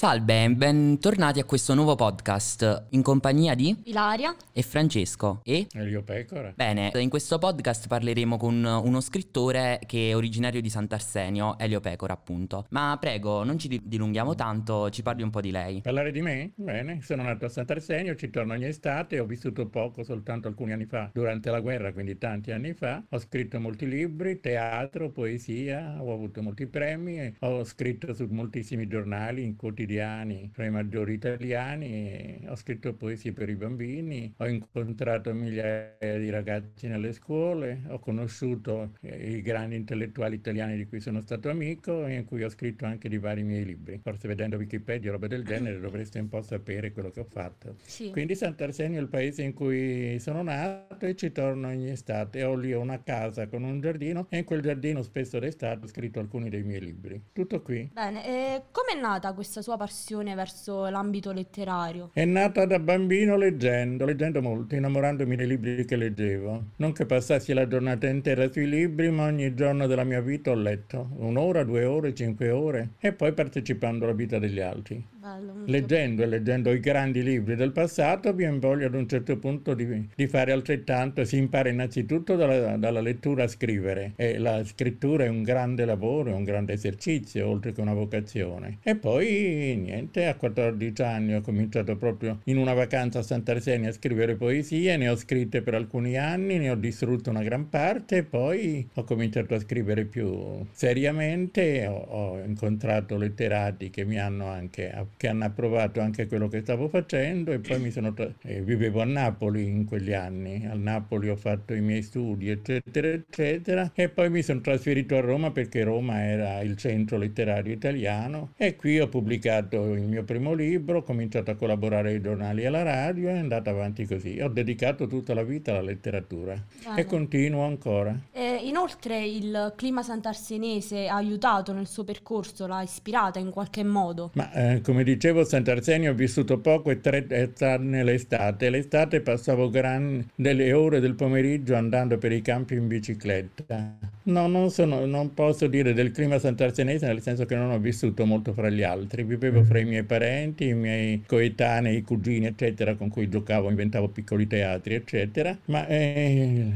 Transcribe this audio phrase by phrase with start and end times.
[0.00, 6.54] Salve, bentornati a questo nuovo podcast in compagnia di Ilaria e Francesco e Elio Pecora.
[6.56, 12.14] Bene, in questo podcast parleremo con uno scrittore che è originario di Sant'Arsenio, Elio Pecora
[12.14, 12.64] appunto.
[12.70, 15.82] Ma prego, non ci dilunghiamo tanto, ci parli un po' di lei.
[15.82, 16.52] Parlare di me?
[16.54, 20.86] Bene, sono nato a Sant'Arsenio, ci torno ogni estate, ho vissuto poco, soltanto alcuni anni
[20.86, 23.04] fa, durante la guerra, quindi tanti anni fa.
[23.10, 29.44] Ho scritto molti libri, teatro, poesia, ho avuto molti premi, ho scritto su moltissimi giornali,
[29.44, 35.34] in quotidiani quotidiani tra i maggiori italiani, ho scritto poesie per i bambini, ho incontrato
[35.34, 41.20] migliaia di ragazzi nelle scuole, ho conosciuto eh, i grandi intellettuali italiani di cui sono
[41.20, 43.98] stato amico e in cui ho scritto anche di vari miei libri.
[44.02, 47.76] Forse vedendo Wikipedia o roba del genere dovreste un po' sapere quello che ho fatto.
[47.82, 48.10] Sì.
[48.10, 52.44] Quindi Sant'Arsenio è il paese in cui sono nato e ci torno ogni estate.
[52.44, 56.20] Ho lì una casa con un giardino e in quel giardino spesso d'estate ho scritto
[56.20, 57.20] alcuni dei miei libri.
[57.32, 57.90] Tutto qui.
[57.92, 62.10] Bene, e com'è nata questa sua passione verso l'ambito letterario?
[62.12, 66.64] È nata da bambino leggendo, leggendo molto, innamorandomi dei libri che leggevo.
[66.76, 70.54] Non che passassi la giornata intera sui libri, ma ogni giorno della mia vita ho
[70.54, 71.08] letto.
[71.16, 72.90] Un'ora, due ore, cinque ore.
[72.98, 75.02] E poi partecipando alla vita degli altri.
[75.20, 79.74] Bello, leggendo e leggendo i grandi libri del passato vi voglia ad un certo punto
[79.74, 81.24] di, di, fare altrettanto.
[81.24, 86.30] Si impara innanzitutto dalla, dalla, lettura a scrivere e la scrittura è un grande lavoro,
[86.30, 88.78] è un grande esercizio, oltre che una vocazione.
[88.82, 93.92] E poi niente, a 14 anni ho cominciato proprio in una vacanza a Sant'Arsenia a
[93.92, 98.88] scrivere poesie, ne ho scritte per alcuni anni, ne ho distrutto una gran parte poi
[98.94, 105.28] ho cominciato a scrivere più seriamente, ho, ho incontrato letterati che mi hanno anche che
[105.28, 109.66] hanno approvato anche quello che stavo facendo e poi mi sono eh, vivevo a Napoli
[109.66, 110.66] in quegli anni.
[110.66, 115.20] A Napoli ho fatto i miei studi, eccetera, eccetera, e poi mi sono trasferito a
[115.20, 120.52] Roma perché Roma era il centro letterario italiano e qui ho pubblicato il mio primo
[120.54, 124.40] libro, ho cominciato a collaborare ai giornali e alla radio e è andata avanti così.
[124.40, 127.00] Ho dedicato tutta la vita alla letteratura vale.
[127.00, 128.16] e continuo ancora.
[128.32, 134.30] E inoltre il clima sant'arsenese ha aiutato nel suo percorso, l'ha ispirata in qualche modo?
[134.34, 137.26] Ma eh, come dicevo, Sant'Arsenio ho vissuto poco e tre
[137.60, 138.70] anni l'estate.
[138.70, 143.96] L'estate passavo gran, delle ore del pomeriggio andando per i campi in bicicletta.
[144.24, 148.24] No, non, sono, non posso dire del clima sant'arsenese, nel senso che non ho vissuto
[148.24, 149.24] molto fra gli altri.
[149.40, 154.08] Vivevo fra i miei parenti, i miei coetanei, i cugini, eccetera, con cui giocavo, inventavo
[154.08, 155.58] piccoli teatri, eccetera.
[155.66, 156.66] Ma eh,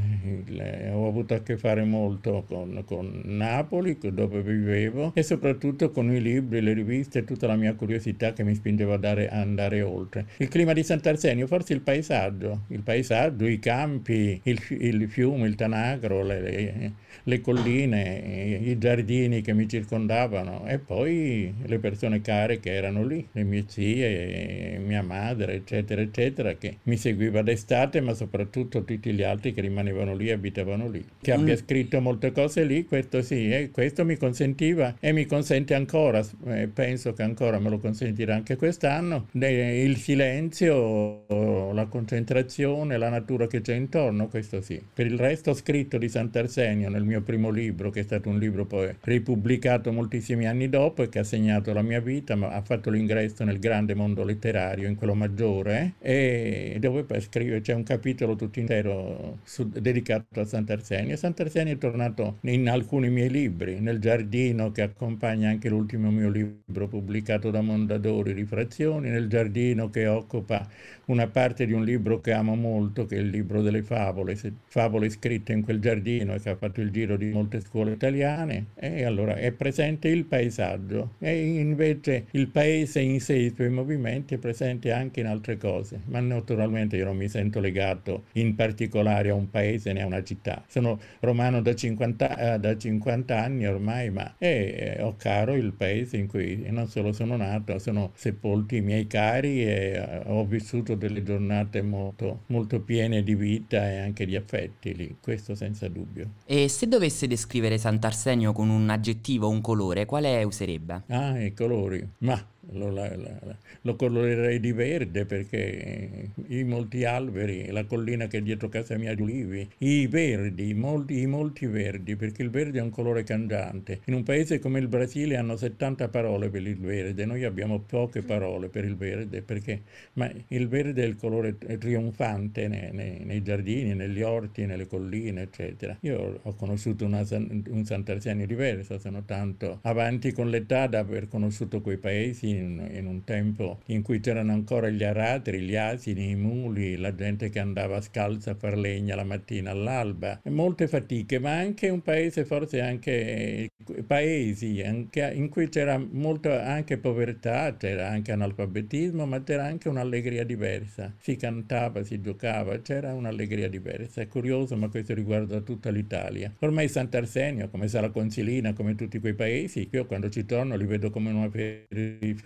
[0.91, 6.23] ho avuto a che fare molto con, con Napoli, dove vivevo, e soprattutto con i
[6.23, 10.27] libri, le riviste e tutta la mia curiosità che mi spingeva ad andare, andare oltre.
[10.39, 15.55] Il clima di Sant'Arsenio, forse il paesaggio, il paesaggio, i campi, il, il fiume, il
[15.55, 16.93] Tanagro, le, le,
[17.25, 23.27] le colline, i giardini che mi circondavano e poi le persone care che erano lì,
[23.33, 29.23] le mie zie, mia madre, eccetera, eccetera, che mi seguiva d'estate, ma soprattutto tutti gli
[29.23, 31.05] altri che rimanevano lì, abitavano lì.
[31.21, 31.59] Che abbia mm.
[31.59, 36.69] scritto molte cose lì, questo sì, e questo mi consentiva e mi consente ancora, eh,
[36.69, 43.47] penso che ancora me lo consente sentirà anche quest'anno, il silenzio, la concentrazione, la natura
[43.47, 44.81] che c'è intorno, questo sì.
[44.93, 48.39] Per il resto ho scritto di Sant'Arsenio nel mio primo libro, che è stato un
[48.39, 52.63] libro poi ripubblicato moltissimi anni dopo e che ha segnato la mia vita, ma ha
[52.63, 57.83] fatto l'ingresso nel grande mondo letterario, in quello maggiore, e dove poi scrive, c'è un
[57.83, 61.17] capitolo tutto intero su, dedicato a Sant'Arsenio.
[61.17, 66.89] Sant'Arsenio è tornato in alcuni miei libri, nel giardino che accompagna anche l'ultimo mio libro
[66.89, 70.67] pubblicato da Mondadori, Mondadori Rifrazioni, nel giardino che occupa
[71.07, 75.11] una parte di un libro che amo molto, che è il libro delle favole, favole
[75.11, 78.67] scritte in quel giardino e che ha fatto il giro di molte scuole italiane.
[78.75, 84.35] E allora è presente il paesaggio e invece il paese in sé, i suoi movimenti,
[84.35, 86.01] è presente anche in altre cose.
[86.07, 90.23] Ma naturalmente io non mi sento legato in particolare a un paese né a una
[90.23, 90.65] città.
[90.67, 96.17] Sono romano da 50, eh, da 50 anni ormai, ma eh, ho caro il paese
[96.17, 100.97] in cui non solo sono nato, sono sepolti i miei cari e uh, ho vissuto
[100.97, 106.31] delle giornate molto, molto piene di vita e anche di affetti lì, questo senza dubbio.
[106.47, 111.03] E se dovesse descrivere Sant'Arsenio con un aggettivo o un colore, quale userebbe?
[111.09, 112.07] Ah, i colori.
[112.25, 118.39] Ma lo, la, la, lo, colorerei di verde perché i molti alberi, la collina che
[118.39, 122.51] è dietro casa mia di ulivi, i verdi, i molti, i molti verdi, perché il
[122.51, 124.01] verde è un colore cangiante.
[124.07, 128.23] In un paese come il Brasile hanno 70 parole per il verde, noi abbiamo poche
[128.23, 129.83] parole per il verde, perché
[130.15, 135.43] ma il verde è il colore trionfante nei, nei, nei giardini, negli orti, nelle colline,
[135.43, 135.97] eccetera.
[136.01, 141.81] Io ho conosciuto una, un Sant'Arsenio diverso, sono tanto avanti con l'età da aver conosciuto
[141.81, 146.37] quei paesi in, in, un tempo in cui c'erano ancora gli aratri, gli asini, i
[146.37, 151.57] muli, la gente che andava scalza a far legna la mattina all'alba, molte fatiche, ma
[151.57, 153.71] anche un paese, forse anche
[154.07, 160.45] paesi anche, in cui c'era molta anche povertà, c'era anche analfabetismo, ma c'era anche un'allegria
[160.45, 161.13] diversa.
[161.19, 164.21] Si cantava, si giocava, c'era un'allegria diversa.
[164.21, 166.53] È curioso, ma questo riguarda tutta l'Italia.
[166.61, 171.11] Ormai Sant'Arsenio, come Sala Consilina, come tutti quei paesi, io quando ci torno li vedo
[171.11, 172.44] come una periferia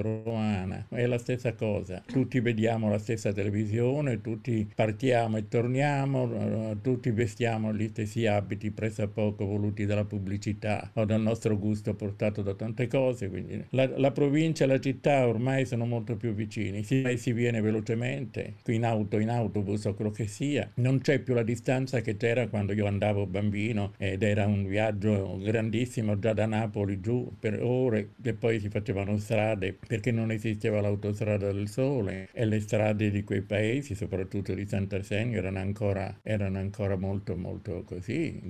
[0.00, 0.86] romana.
[0.88, 2.02] È la stessa cosa.
[2.06, 9.44] Tutti vediamo la stessa televisione, tutti partiamo e torniamo, tutti vestiamo gli stessi abiti pressappoco
[9.44, 13.28] voluti dalla pubblicità o dal nostro gusto portato da tante cose.
[13.28, 16.82] Quindi la, la provincia e la città ormai sono molto più vicini.
[16.84, 20.70] Si, si viene velocemente, in auto, in autobus o quello che sia.
[20.74, 25.38] Non c'è più la distanza che c'era quando io andavo bambino ed era un viaggio
[25.42, 29.39] grandissimo già da Napoli giù per ore e poi si facevano strade
[29.86, 35.38] perché non esisteva l'autostrada del sole e le strade di quei paesi, soprattutto di Sant'Arsenio,
[35.38, 38.40] erano ancora, erano ancora molto molto così,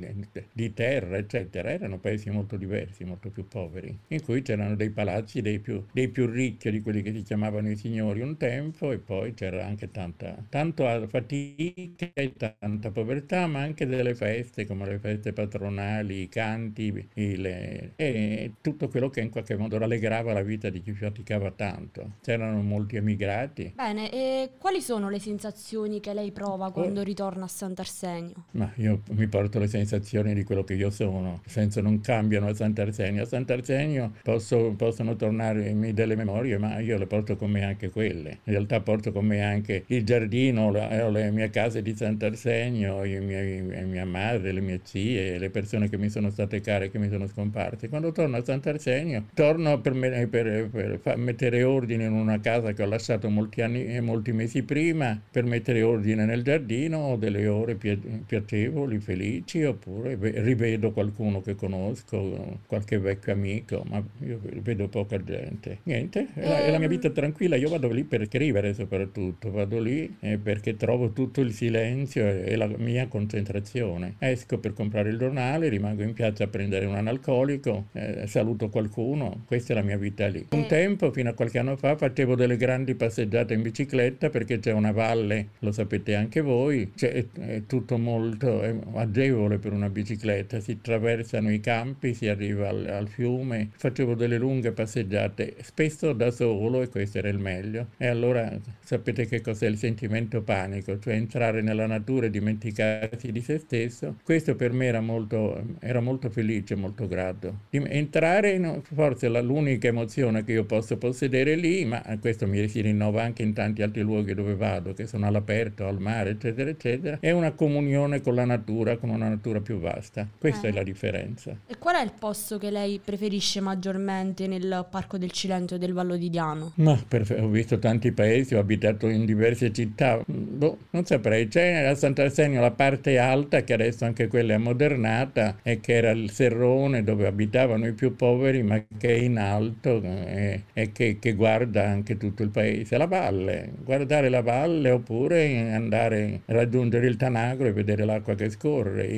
[0.53, 5.41] di terra eccetera, erano paesi molto diversi, molto più poveri, in cui c'erano dei palazzi
[5.43, 8.99] dei più, dei più ricchi di quelli che si chiamavano i signori un tempo e
[8.99, 14.99] poi c'era anche tanta, tanta fatica e tanta povertà, ma anche delle feste come le
[14.99, 20.69] feste patronali, i canti le, e tutto quello che in qualche modo rallegrava la vita
[20.71, 22.13] di chi faticava tanto.
[22.23, 23.73] C'erano molti emigrati.
[23.75, 27.05] Bene, e quali sono le sensazioni che lei prova quando oh.
[27.05, 28.47] ritorna a Sant'Arsenio?
[28.53, 32.55] Ma io mi porto le sensazioni di quello che io sono, senso non cambiano a
[32.55, 33.23] Sant'Arsenio.
[33.23, 38.39] A Sant'Arsenio posso, possono tornarmi delle memorie, ma io le porto con me anche quelle.
[38.45, 43.21] In realtà porto con me anche il giardino, la, le mie case di Sant'Arsenio, i
[43.21, 47.09] miei, mia madre, le mie zie, le persone che mi sono state care, che mi
[47.09, 47.89] sono scomparse.
[47.89, 52.83] Quando torno a Sant'Arsenio, torno per, me, per, per, mettere ordine in una casa che
[52.83, 57.47] ho lasciato molti anni e molti mesi prima, per mettere ordine nel giardino, ho delle
[57.47, 65.23] ore piacevoli, felici, oppure rivedo qualcuno che conosco, qualche vecchio amico, ma io vedo poca
[65.23, 65.79] gente.
[65.85, 66.93] Niente, è la, è la mia ehm.
[66.93, 71.53] vita tranquilla, io vado lì per scrivere soprattutto, vado lì eh, perché trovo tutto il
[71.53, 74.15] silenzio e, e la mia concentrazione.
[74.19, 79.43] Esco per comprare il giornale, rimango in piazza a prendere un analcolico, eh, saluto qualcuno,
[79.47, 80.47] questa è la mia vita lì.
[80.53, 84.73] Un tempo, fino a qualche anno fa, facevo delle grandi passeggiate in bicicletta perché c'è
[84.73, 90.59] una valle, lo sapete anche voi, è, è tutto molto è agevole per una bicicletta,
[90.59, 96.33] si attraversano i campi, si arriva al, al fiume, facevo delle lunghe passeggiate, spesso da
[96.33, 97.87] solo e questo era il meglio.
[97.97, 103.41] E allora sapete che cos'è il sentimento panico, cioè entrare nella natura e dimenticarsi di
[103.41, 104.17] se stesso.
[104.25, 107.61] Questo per me era molto, era molto felice, molto grato.
[107.71, 113.23] Entrare, in, forse l'unica emozione che io posso possedere lì, ma questo mi si rinnova
[113.23, 117.19] anche in tanti altri luoghi dove vado, che sono all'aperto, al mare, eccetera, eccetera.
[117.21, 120.27] È una comunione con la natura, con una natura più vasta.
[120.39, 120.71] Questa eh.
[120.71, 121.57] è la differenza.
[121.67, 125.93] E qual è il posto che lei preferisce maggiormente nel Parco del Cilento e del
[125.93, 126.73] Vallo di Diano?
[126.77, 130.23] Ma per, ho visto tanti paesi, ho abitato in diverse città.
[130.27, 131.49] Boh, non saprei.
[131.49, 136.11] C'è a Sant'Arsenio la parte alta, che adesso anche quella è ammodernata, e che era
[136.11, 140.01] il Serrone dove abitavano i più poveri, ma che è in alto
[140.31, 142.97] e, e che, che, guarda anche tutto il paese.
[142.97, 148.51] La valle, guardare la valle oppure andare a raggiungere il Tanagro e vedere l'acqua che
[148.51, 149.09] scorre.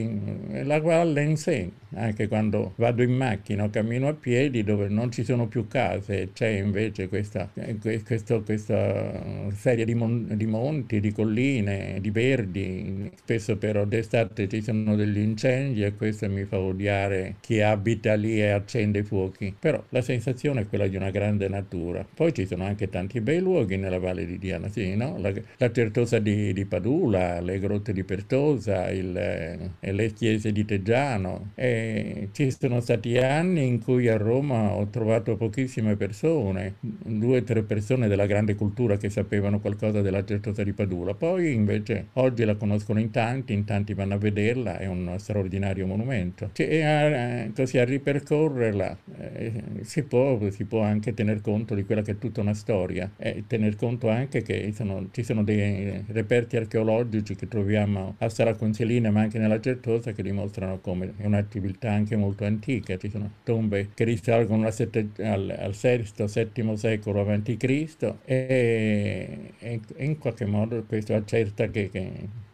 [0.65, 5.11] La valle in sé, anche quando vado in macchina o cammino a piedi dove non
[5.11, 7.49] ci sono più case, c'è invece questa,
[7.81, 13.11] questo, questa serie di, mon, di monti, di colline, di verdi.
[13.15, 18.41] Spesso però d'estate ci sono degli incendi e questo mi fa odiare chi abita lì
[18.41, 19.55] e accende i fuochi.
[19.59, 22.05] Però la sensazione è quella di una grande natura.
[22.13, 25.17] Poi ci sono anche tanti bei luoghi nella Valle di Diana, sì, no?
[25.19, 30.65] la, la Certosa di, di, Padula, le grotte di Pertosa, il, eh, le chiese di
[30.65, 31.51] Teggiano.
[31.55, 37.43] E ci sono stati anni in cui a Roma ho trovato pochissime persone, due o
[37.43, 41.15] tre persone della grande cultura che sapevano qualcosa della Certosa di Padula.
[41.15, 45.87] Poi invece oggi la conoscono in tanti, in tanti vanno a vederla, è un straordinario
[45.87, 46.51] monumento.
[46.53, 52.13] Cioè, a, così a ripercorrerla eh, si, può, si, può, tener conto di quella che
[52.13, 57.35] è tutta una storia e tener conto anche che sono, ci sono dei reperti archeologici
[57.35, 62.17] che troviamo a Sala Consilina ma anche nella Certosa che dimostrano come è un'attività anche
[62.17, 62.97] molto antica.
[62.97, 68.15] Ci sono tombe che risalgono al, sette, al, al VI-VII secolo a.C.
[68.25, 72.11] E, e, in qualche modo questo accerta che, che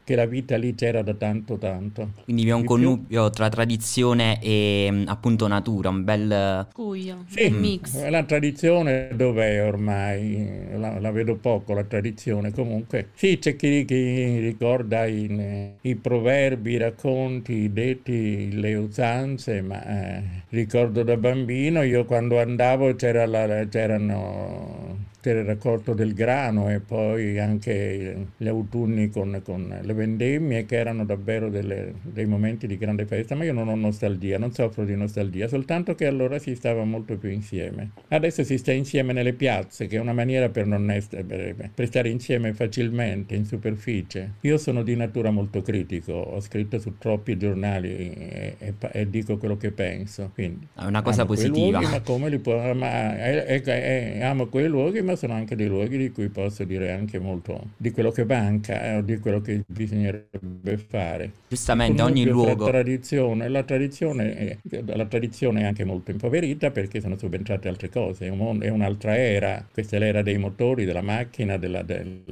[0.08, 2.12] che la vita lì c'era da tanto tanto.
[2.24, 7.58] Quindi vi è un connubio tra tradizione e appunto natura, un bel Cuio, sì, un
[7.58, 8.08] mix.
[8.08, 10.78] La tradizione dov'è ormai?
[10.78, 16.72] La, la, vedo poco la tradizione, comunque sì c'è chi, chi ricorda i, i, proverbi,
[16.72, 23.26] i racconti, i detti, le usanze, ma eh, ricordo da bambino io quando andavo c'era
[23.26, 30.64] la, c'erano il raccolto del grano e poi anche gli autunni con, con le vendemmie
[30.64, 34.52] che erano davvero delle, dei momenti di grande festa, ma io non ho nostalgia, non
[34.52, 37.90] soffro di nostalgia, soltanto che allora si stava molto più insieme.
[38.08, 41.86] Adesso si sta insieme nelle piazze, che è una maniera per, non essere, per, per
[41.86, 44.34] stare insieme facilmente, in superficie.
[44.42, 49.36] Io sono di natura molto critico, ho scritto su troppi giornali e, e, e dico
[49.36, 50.30] quello che penso.
[50.32, 51.80] Quindi, è una cosa positiva.
[51.80, 55.96] Luoghi, ma come li può, ma, è, amo quei luoghi, ma sono anche dei luoghi
[55.96, 59.62] di cui posso dire anche molto di quello che manca eh, o di quello che
[59.66, 61.32] bisognerebbe fare.
[61.48, 62.64] Giustamente, ogni luogo.
[62.64, 67.88] La tradizione, la, tradizione è, la tradizione è anche molto impoverita perché sono subentrate altre
[67.88, 72.22] cose, è, un, è un'altra era, questa è l'era dei motori, della macchina, della, del,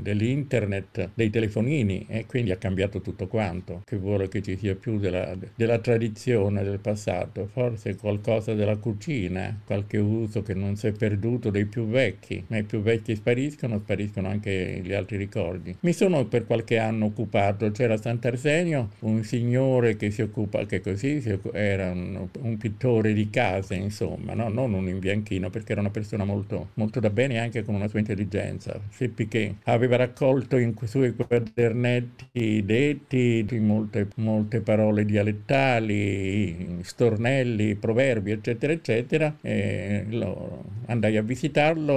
[0.00, 4.98] dell'internet, dei telefonini e quindi ha cambiato tutto quanto, che vuole che ci sia più
[4.98, 10.92] della, della tradizione del passato, forse qualcosa della cucina, qualche uso che non si è
[10.92, 15.76] perduto dei più vecchi vecchi, ma i più vecchi spariscono, spariscono anche gli altri ricordi.
[15.80, 21.20] Mi sono per qualche anno occupato, c'era Sant'Arsenio un signore che si occupa, che così
[21.52, 24.48] era un, un pittore di case, insomma, no?
[24.48, 27.98] non un imbianchino, perché era una persona molto, molto da bene anche con una sua
[27.98, 28.80] intelligenza.
[28.90, 38.30] Seppi che aveva raccolto in suoi quadernetti detti di molte, molte parole dialettali, stornelli, proverbi,
[38.30, 41.87] eccetera, eccetera, e lo, andai a visitarlo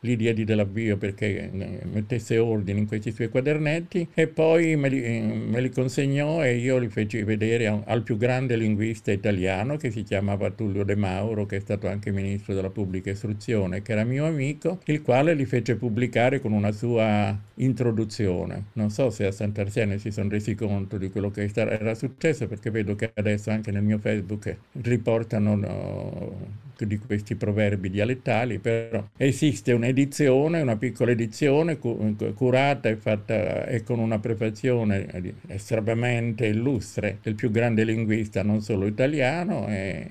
[0.00, 5.02] gli diedi dell'avvio perché eh, mettesse ordine in questi suoi quadernetti e poi me li,
[5.02, 9.90] eh, me li consegnò e io li feci vedere al più grande linguista italiano che
[9.90, 14.04] si chiamava Tullio De Mauro, che è stato anche ministro della pubblica istruzione, che era
[14.04, 18.64] mio amico, il quale li fece pubblicare con una sua introduzione.
[18.74, 22.70] Non so se a Sant'Arsenio si sono resi conto di quello che era successo perché
[22.70, 29.72] vedo che adesso anche nel mio Facebook riportano no, di questi proverbi dialettali, però esiste
[29.72, 37.50] un'edizione, una piccola edizione curata e fatta e con una prefazione estremamente illustre del più
[37.50, 40.06] grande linguista non solo italiano e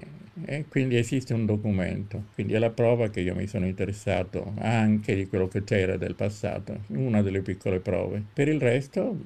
[0.46, 5.16] e quindi esiste un documento, quindi è la prova che io mi sono interessato anche
[5.16, 8.24] di quello che c'era del passato, una delle piccole prove.
[8.34, 9.18] Per il resto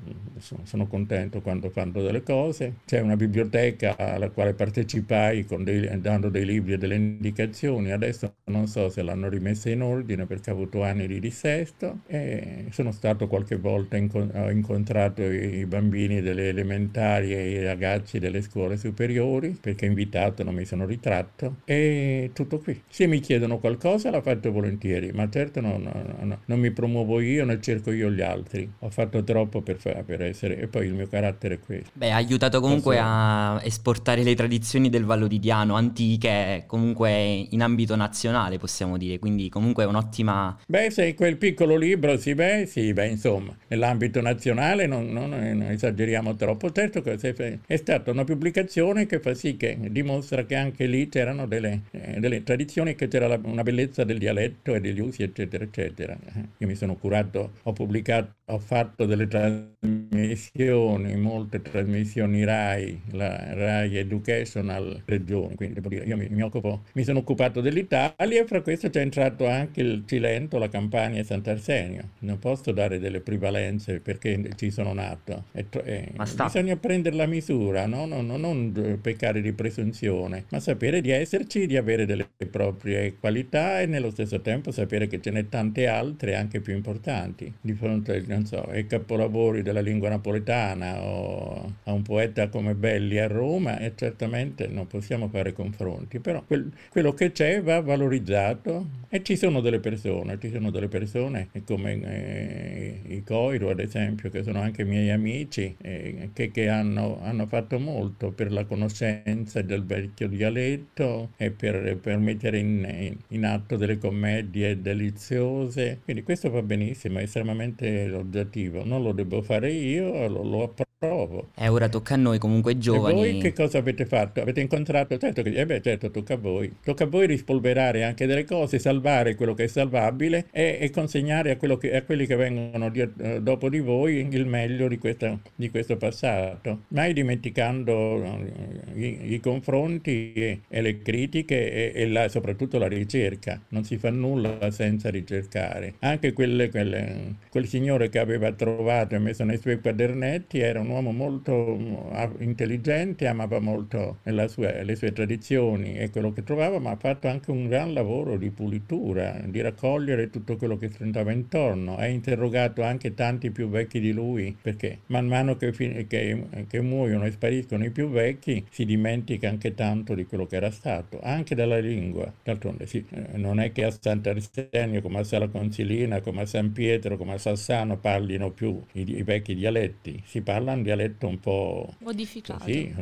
[0.63, 6.45] sono contento quando fanno delle cose, c'è una biblioteca alla quale partecipai dei, dando dei
[6.45, 10.83] libri e delle indicazioni, adesso non so se l'hanno rimessa in ordine perché ho avuto
[10.83, 11.99] anni di dissesto.
[12.07, 18.41] E sono stato qualche volta, ho incontrato i bambini delle elementari e i ragazzi delle
[18.41, 22.81] scuole superiori perché invitato non mi sono ritirato tratto e tutto qui.
[22.87, 25.91] Se mi chiedono qualcosa la faccio volentieri, ma certo no, no,
[26.21, 28.71] no, non mi promuovo io né cerco io gli altri.
[28.79, 31.91] Ho fatto troppo per, per essere e poi il mio carattere è questo.
[31.93, 33.07] Beh, ha aiutato comunque Posso...
[33.07, 37.11] a esportare le tradizioni del Vallodidiano antiche, comunque
[37.49, 40.57] in ambito nazionale possiamo dire, quindi comunque è un'ottima...
[40.65, 45.63] Beh, se quel piccolo libro, sì, beh, sì, beh, insomma, nell'ambito nazionale non, non, non
[45.63, 46.71] esageriamo troppo.
[46.71, 51.47] Certo che è stata una pubblicazione che fa sì che dimostra che anche lì c'erano
[51.47, 55.63] delle, eh, delle tradizioni, che c'era la, una bellezza del dialetto e degli usi, eccetera,
[55.63, 56.13] eccetera.
[56.13, 63.53] Eh, io mi sono curato, ho pubblicato, ho fatto delle trasmissioni, molte trasmissioni RAI, la
[63.53, 68.45] RAI Educational Regione, quindi devo dire, io mi, mi, occupo, mi sono occupato dell'Italia e
[68.45, 72.09] fra questo c'è entrato anche il Cilento, la Campania e Sant'Arsenio.
[72.19, 75.45] Non posso dare delle prevalenze perché ci sono nato.
[75.53, 78.05] E, e, bisogna prendere la misura, no?
[78.05, 83.15] non, non, non peccare di presunzione, ma sapere sapere di esserci, di avere delle proprie
[83.17, 87.71] qualità e nello stesso tempo sapere che ce n'è tante altre anche più importanti di
[87.73, 93.27] fronte non so, ai capolavori della lingua napoletana o a un poeta come Belli a
[93.27, 99.23] Roma e certamente non possiamo fare confronti, però quel, quello che c'è va valorizzato e
[99.23, 104.43] ci sono delle persone, ci sono delle persone come eh, i Coiro ad esempio che
[104.43, 109.85] sono anche miei amici eh, che, che hanno, hanno fatto molto per la conoscenza del
[109.85, 115.99] vecchio dialetto dialetto e per, per mettere in, in, atto delle commedie deliziose.
[116.03, 118.83] Quindi questo va benissimo, è estremamente oggettivo.
[118.85, 121.49] Non lo devo fare io, lo, lo approvo.
[121.55, 123.21] E ora tocca a noi comunque giovani.
[123.21, 124.41] E voi che cosa avete fatto?
[124.41, 125.17] Avete incontrato?
[125.17, 126.73] Certo che, eh beh, certo, tocca a voi.
[126.83, 131.51] Tocca a voi rispolverare anche delle cose, salvare quello che è salvabile e, e consegnare
[131.51, 135.37] a, che, a, quelli che vengono di, eh, dopo di voi il meglio di, questa,
[135.55, 136.83] di questo passato.
[136.89, 138.51] Mai dimenticando eh,
[138.95, 143.61] i, i confronti e, e, le critiche e, e la, soprattutto la ricerca.
[143.69, 145.95] Non si fa nulla senza ricercare.
[145.99, 150.89] Anche quelle, quelle, quel signore che aveva trovato e messo nei suoi quadernetti era un
[150.89, 156.91] uomo molto mm, intelligente, amava molto sua, le sue tradizioni e quello che trovava, ma
[156.91, 161.95] ha fatto anche un gran lavoro di pulitura, di raccogliere tutto quello che stentava intorno.
[161.97, 165.71] Ha interrogato anche tanti più vecchi di lui, perché man mano che,
[166.07, 170.55] che, che muoiono e spariscono i più vecchi, si dimentica anche tanto di quello che
[170.55, 172.31] era stato, anche dalla lingua.
[172.43, 176.71] D'altronde sì, eh, non è che a Sant'Arsenio, come a Sala Consilina, come a San
[176.71, 181.39] Pietro, come a Sassano parlino più i, i vecchi dialetti, si parla un dialetto un
[181.39, 182.63] po' modificato.
[182.65, 182.93] Sì,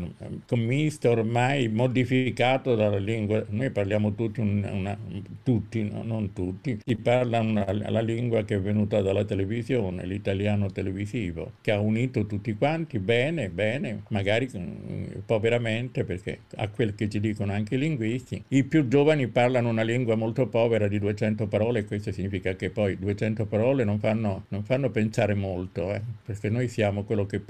[0.46, 3.44] commisto ormai, modificato dalla lingua.
[3.50, 4.98] Noi parliamo tutti, una, una,
[5.44, 6.04] tutti no?
[6.04, 11.72] non tutti, si parla una, la lingua che è venuta dalla televisione, l'italiano televisivo, che
[11.72, 14.50] ha unito tutti quanti bene, bene, magari
[15.26, 19.82] poveramente, perché a quel che ci dicono anche i linguisti, i più giovani parlano una
[19.82, 24.46] lingua molto povera di 200 parole e questo significa che poi 200 parole non fanno,
[24.50, 27.42] non fanno pensare molto, eh, perché noi siamo quello che,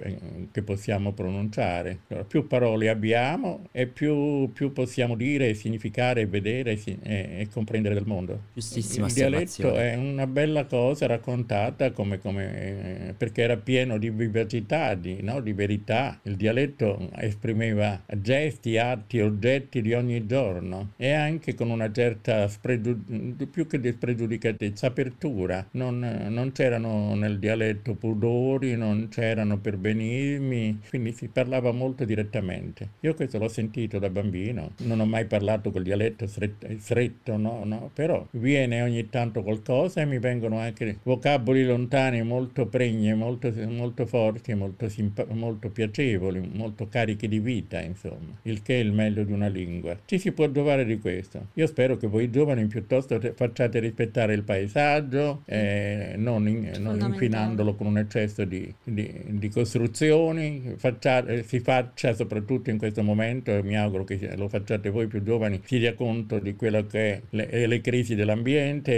[0.51, 1.99] che possiamo pronunciare.
[2.07, 8.05] Allora, più parole abbiamo e più, più possiamo dire, significare, vedere e, e, comprendere del
[8.05, 8.39] mondo.
[8.53, 14.93] Giustissima Il dialetto è una bella cosa raccontata come, come, perché era pieno di vivacità,
[14.95, 15.39] di, no?
[15.41, 16.19] di verità.
[16.23, 23.45] Il dialetto esprimeva gesti, atti, oggetti di ogni giorno e anche con una certa spregiud-
[23.45, 25.65] più che di spregiudicatezza, apertura.
[25.71, 25.99] Non,
[26.29, 32.89] non c'erano nel dialetto pudori, non c'erano perbenismi, quindi si parlava molto direttamente.
[33.01, 37.61] Io questo l'ho sentito da bambino, non ho mai parlato col dialetto stretto, stretto no,
[37.63, 43.53] no, però viene ogni tanto qualcosa e mi vengono anche vocaboli lontani molto pregni, molto,
[43.67, 48.91] molto forti, molto, simpa- molto piacevoli, molto carichi di vita, insomma, il che è il
[48.91, 49.59] meglio di una lingua.
[50.05, 51.47] Ci si può giovare di questo.
[51.53, 57.75] Io spero che voi giovani piuttosto facciate rispettare il paesaggio, eh, non, in, non infinandolo
[57.75, 63.63] con un eccesso di, di, di costruzioni, facciate, si faccia soprattutto in questo momento, e
[63.63, 67.21] mi auguro che lo facciate voi più giovani, si dia conto di quello che è
[67.29, 68.91] le, le crisi dell'ambiente,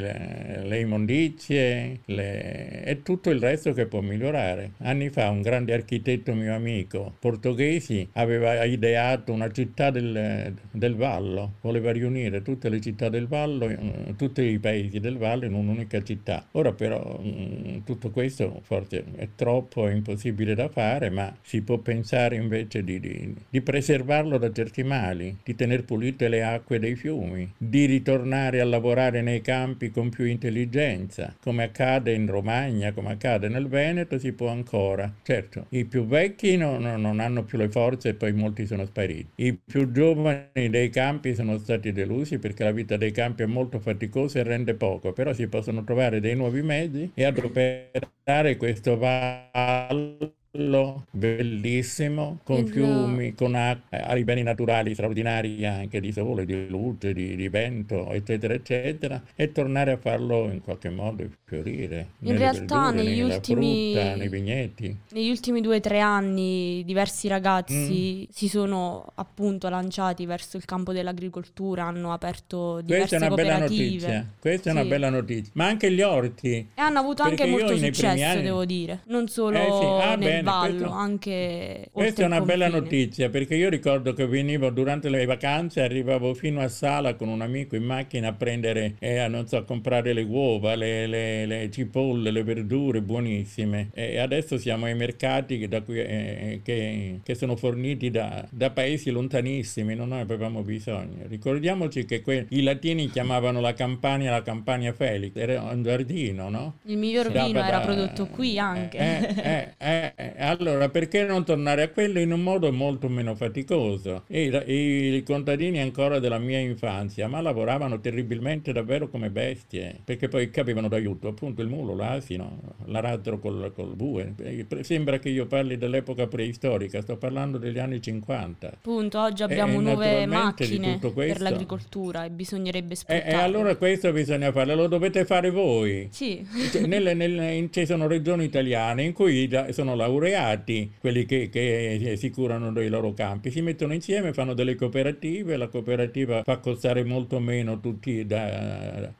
[0.00, 4.72] le, le immondizie le, e tutto il resto che può migliorare.
[4.78, 11.54] Anni fa un grande architetto mio amico, portoghesi, aveva ideato una città del, del Vallo,
[11.60, 16.02] voleva riunire tutte le città del Vallo, eh, tutti i paesi del Vallo in un'unica
[16.02, 16.46] città.
[16.52, 21.78] Ora però mm, tutto questo forse è troppo, è impossibile da fare, ma si può
[21.78, 26.96] pensare invece di, di, di preservarlo da certi mali, di tenere pulite le acque dei
[26.96, 33.12] fiumi, di ritornare a lavorare nei campi con più intelligenza, come accade in Romagna, come
[33.12, 35.12] accade nel Veneto, si può ancora.
[35.22, 39.26] Certo, i più vecchi non, non hanno più le forze e poi molti sono spariti.
[39.36, 43.78] I più giovani dei campi sono stati delusi perché la vita dei campi è molto
[43.78, 50.34] faticosa e rende poco, però si possono trovare dei nuovi mezzi e adoperare questo vallo
[50.52, 52.68] bellissimo, con il...
[52.68, 58.10] fiumi, con acqua, i beni naturali straordinari anche di sole, di luce, di, di, vento,
[58.10, 62.08] eccetera, eccetera, e tornare a farlo in qualche modo fiorire.
[62.20, 63.92] In realtà verdure, negli ultimi...
[63.92, 64.96] Frutta, nei vigneti.
[65.10, 68.32] Negli ultimi due o tre anni diversi ragazzi mm.
[68.32, 73.58] si sono appunto lanciati verso il campo dell'agricoltura, hanno aperto diverse Questa è una bella
[73.58, 74.76] notizia, questa sì.
[74.76, 75.52] è una bella notizia.
[75.54, 76.50] Ma anche gli orti.
[76.74, 78.42] E hanno avuto anche molto successo, anni...
[78.42, 79.02] devo dire.
[79.06, 79.84] Non solo eh sì.
[80.08, 84.70] ah, bene, ballo, questo, anche Questa è una bella notizia perché io ricordo che venivo
[84.70, 89.18] durante le vacanze, arrivavo fino a Sala con un amico in macchina a prendere, eh,
[89.18, 93.90] a, non so, a comprare le uova, le, le, le, cipolle, le verdure buonissime.
[93.92, 99.10] E adesso siamo ai mercati che, cui, eh, che, che sono forniti da, da, paesi
[99.10, 101.24] lontanissimi, non noi avevamo bisogno.
[101.26, 106.74] Ricordiamoci che que- i latini chiamavano la Campania la Campania Felix, era un giardino, no?
[106.84, 108.98] Il miglior vino era prodotto qui anche.
[108.98, 113.34] Eh, eh, eh, Eh, allora, perché non tornare a quello in un modo molto meno
[113.34, 114.24] faticoso?
[114.28, 120.28] I, i, I, contadini ancora della mia infanzia, ma lavoravano terribilmente davvero come bestie, perché
[120.28, 124.34] poi capivano d'aiuto, appunto il mulo, l'asino, l'aratro col, col bue.
[124.80, 128.66] Sembra che io parli dell'epoca preistorica, sto parlando degli anni 50.
[128.68, 133.30] Appunto, oggi abbiamo e, nuove macchine per l'agricoltura e bisognerebbe sfruttarle.
[133.30, 136.08] E, e, allora questo bisogna farlo, lo dovete fare voi.
[136.10, 136.46] Sì.
[136.70, 142.30] Cioè, nelle, nelle, ci sono regioni italiane in cui sono laureati quelli che, che si
[142.30, 147.40] curano dei loro campi, si mettono insieme, fanno delle cooperative, la cooperativa fa costare molto
[147.40, 149.12] meno tutti da,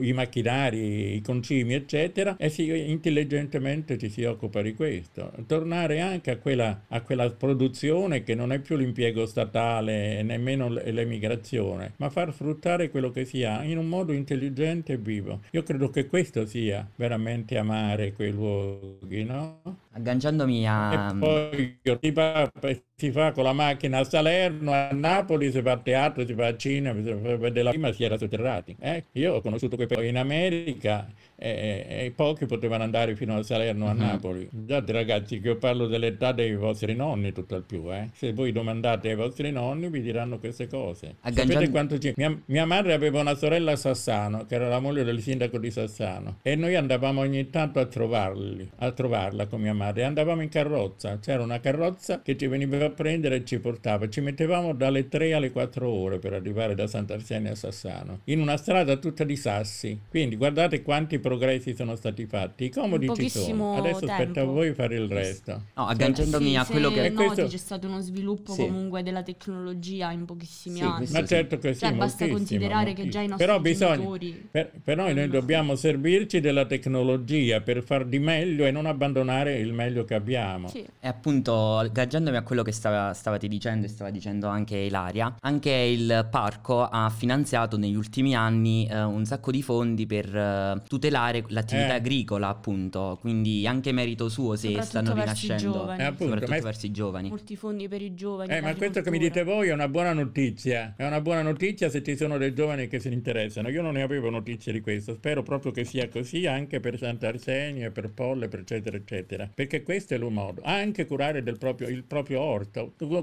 [0.00, 5.30] i macchinari, i concimi, eccetera, e si, intelligentemente ci si occupa di questo.
[5.46, 11.92] Tornare anche a quella, a quella produzione che non è più l'impiego statale, nemmeno l'emigrazione,
[11.96, 15.42] ma far fruttare quello che si ha in un modo intelligente e vivo.
[15.50, 19.84] Io credo che questo sia veramente amare quei luoghi, no?
[19.96, 21.10] Agganciandomi a...
[21.10, 26.32] E poi si fa, con la macchina a Salerno, a Napoli, si fa teatro, si
[26.32, 28.74] fa a cinema, si fa a vedere la prima si era sotterrati.
[28.80, 29.04] Eh?
[29.12, 31.06] Io ho conosciuto quei paesi in America
[31.36, 33.98] e, e, pochi potevano andare fino a Salerno, a uh-huh.
[33.98, 34.48] Napoli.
[34.50, 38.08] Già ragazzi che io parlo dell'età dei vostri nonni tutto al più, eh?
[38.14, 41.16] se voi domandate ai vostri nonni vi diranno queste cose.
[41.20, 41.52] Agganciando...
[41.52, 42.14] Sapete quanto ci...
[42.16, 45.70] mia, mia, madre aveva una sorella a Sassano, che era la moglie del sindaco di
[45.70, 50.48] Sassano, e noi andavamo ogni tanto a trovarli, a trovarla con mia madre, andavamo in
[50.48, 55.08] carrozza, c'era una carrozza che ci veniva a prendere e ci portava, ci mettevamo dalle
[55.08, 59.36] 3 alle 4 ore per arrivare da Sant'Arsenia a Sassano, in una strada tutta di
[59.36, 62.64] sassi, quindi guardate quanti progressi sono stati fatti.
[62.64, 63.76] I comodi ci sono.
[63.76, 64.12] Adesso tempo.
[64.12, 65.62] aspetta a voi fare il resto.
[65.74, 67.08] No, agganciandomi sì, a quello che...
[67.10, 67.46] Noti, questo...
[67.46, 68.62] c'è stato uno sviluppo sì.
[68.62, 71.06] comunque della tecnologia in pochissimi sì, anni.
[71.10, 74.48] Ma certo che sì, cioè, basta considerare che già i nostri però bisogna, genitori...
[74.50, 79.72] Per, però noi dobbiamo servirci della tecnologia per far di meglio e non abbandonare il
[79.72, 80.68] meglio che abbiamo.
[80.68, 80.84] Sì.
[81.00, 85.70] E appunto, agganciandomi a quello che stava, stavate dicendo e stava dicendo anche Ilaria, anche
[85.70, 91.44] il parco ha finanziato negli ultimi anni eh, un sacco di fondi per eh, tutelare
[91.48, 91.96] l'attività eh.
[91.96, 93.18] agricola, appunto.
[93.20, 97.28] Quindi anche merito suo se stanno rinascendo, eh, appunto, soprattutto verso i giovani.
[97.28, 98.52] Molti fondi per i giovani.
[98.52, 100.94] Eh, ma questo che mi dite voi è una buona notizia.
[100.96, 103.68] È una buona notizia se ci sono dei giovani che si interessano.
[103.68, 105.14] Io non ne avevo notizie di questo.
[105.14, 109.50] Spero proprio che sia così anche per Sant'Arsenio e per Polle, per eccetera, eccetera.
[109.52, 110.60] Perché questo è il modo.
[110.64, 112.65] Anche curare proprio, il proprio orto.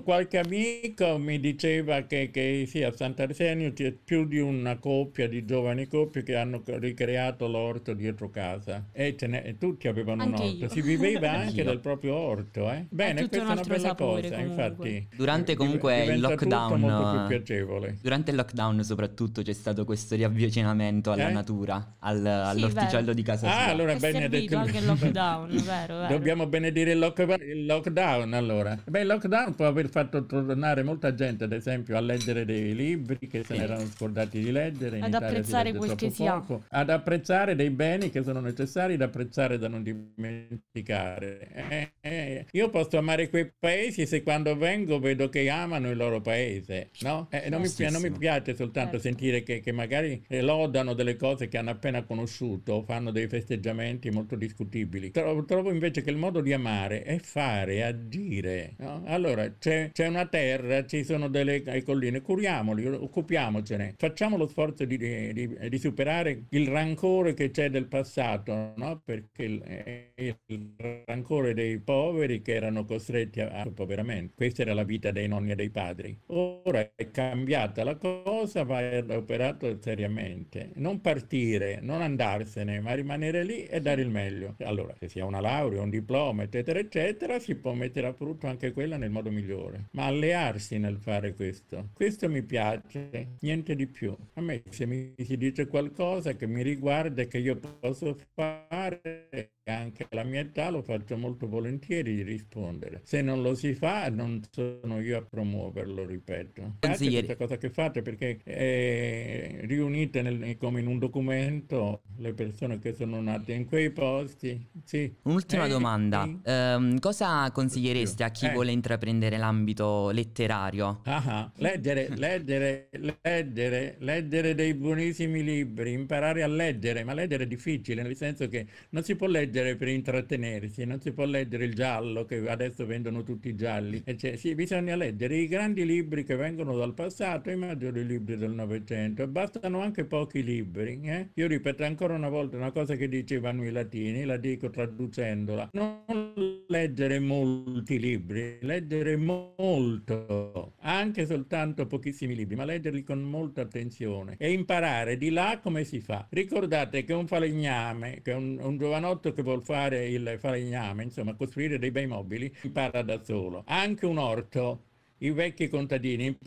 [0.04, 5.46] Qualche amico mi diceva che, che sì, a Sant'Arsenio c'è più di una coppia di
[5.46, 10.42] giovani coppie che hanno ricreato l'orto orto dietro casa e, ne, e tutti avevano anche
[10.42, 10.58] un orto.
[10.64, 10.70] Io.
[10.70, 12.72] Si viveva anche dal proprio orto.
[12.72, 12.86] Eh?
[12.90, 14.36] Bene, questa è una bella sapore, cosa.
[14.36, 14.64] Comunque.
[14.64, 17.98] Infatti, durante comunque il lockdown, molto più piacevole.
[18.02, 21.34] Durante il lockdown, soprattutto, c'è stato questo riavvicinamento alla eh?
[21.34, 23.14] natura, al, sì, all'orticello vero.
[23.14, 23.48] di casa.
[23.48, 23.72] Ah, sua.
[23.72, 26.08] allora è bene detto anche il lockdown, vero, vero.
[26.08, 28.34] Dobbiamo benedire il, lock, il lockdown.
[28.34, 32.76] Allora, beh, il lockdown può aver fatto tornare molta gente, ad esempio, a leggere dei
[32.76, 35.00] libri che se ne erano scordati di leggere.
[35.00, 36.44] Ad apprezzare quel che si ha.
[36.70, 41.50] Ad apprezzare dei beni che sono necessari da apprezzare e da non dimenticare.
[41.70, 46.22] Eh, eh, io posso amare quei paesi se quando vengo vedo che amano il loro
[46.22, 47.28] paese, no?
[47.32, 49.08] Eh, non, mi, non, mi, piace soltanto certo.
[49.08, 54.36] sentire che, che magari lodano delle cose che hanno appena conosciuto, fanno dei festeggiamenti molto
[54.36, 55.12] discutibili.
[55.12, 58.76] Trovo, trovo invece che il modo di amare è fare, agire.
[58.78, 59.04] No?
[59.26, 64.98] Allora, c'è, c'è, una terra, ci sono delle colline, curiamoli, occupiamocene, facciamo lo sforzo di,
[64.98, 69.02] di, di superare il rancore che c'è del passato, no?
[69.02, 70.74] perché il, il,
[71.06, 74.34] rancore dei poveri che erano costretti al poveramento.
[74.36, 76.20] Questa era la vita dei nonni e dei padri.
[76.28, 80.72] Ora è cambiata la cosa, va operato seriamente.
[80.76, 84.56] Non partire, non andarsene, ma rimanere lì e dare il meglio.
[84.64, 88.48] Allora, se si ha una laurea, un diploma, eccetera, eccetera, si può mettere a frutto
[88.48, 89.88] anche quella nel modo migliore.
[89.92, 94.16] Ma allearsi nel fare questo, questo mi piace, niente di più.
[94.34, 99.62] A me se mi si dice qualcosa che mi riguarda e che io posso fare
[99.72, 103.02] anche alla mia età lo faccio molto volentieri di rispondere.
[103.04, 106.76] Se non lo si fa, non sono io a promuoverlo, ripeto.
[106.80, 112.80] Per questa cosa che fate perché eh, riunite nel, come in un documento le persone
[112.80, 114.68] che sono nate in quei posti.
[114.84, 115.14] Sì.
[115.24, 116.24] Un'ultima eh, domanda.
[116.24, 116.52] Sì.
[116.52, 118.52] Um, cosa consigliereste a chi eh.
[118.52, 121.00] vuole intraprendere l'ambito letterario?
[121.06, 122.90] Ah, leggere, leggere,
[123.22, 128.68] leggere, leggere dei buonissimi libri, imparare a leggere, ma leggere è difficile, nel senso che
[128.90, 132.88] non si può leggere leggere per intrattenersi, non si può leggere il giallo che adesso
[132.88, 134.04] vendono tutti i gialli.
[134.18, 138.36] Cioè, sì, bisogna leggere i grandi libri che vengono dal passato e i maggiori libri
[138.36, 139.28] del Novecento.
[139.28, 141.00] Bastano anche pochi libri.
[141.04, 141.30] Eh?
[141.36, 145.70] Io ripeto ancora una volta una cosa che dicevano i latini, la dico traducendola.
[145.74, 154.36] Non leggere molti libri, leggere molto, anche soltanto pochissimi libri, ma leggerli con molta attenzione
[154.40, 156.26] e imparare di là come si fa.
[156.30, 161.78] Ricordate che un falegname, che un, un giovanotto che vuol fare il falegname, insomma costruire
[161.78, 163.64] dei bei mobili, impara da solo.
[163.68, 164.86] Anche un orto
[165.20, 166.38] i vecchi contadini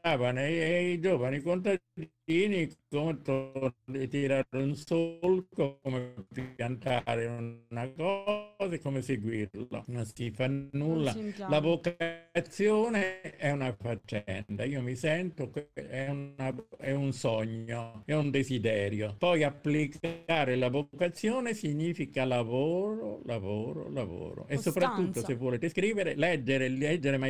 [0.00, 6.14] imparavano e i giovani contadini come tirare un solco, come
[6.56, 7.26] piantare
[7.70, 9.84] una cosa e come seguirlo.
[9.86, 11.14] Non si fa nulla.
[11.48, 14.64] La vocazione è una faccenda.
[14.64, 19.16] Io mi sento che è, una, è un sogno, è un desiderio.
[19.18, 24.44] Poi applicare la vocazione significa lavoro, lavoro, lavoro.
[24.44, 24.54] Costanza.
[24.54, 27.26] E soprattutto se volete scrivere, leggere, leggere ma,